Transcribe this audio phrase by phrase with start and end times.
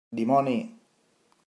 [0.19, 0.57] Dimoni!